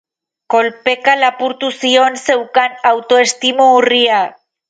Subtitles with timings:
[0.53, 4.19] Kolpeka lapurtu zion zeukan autoestimu urria.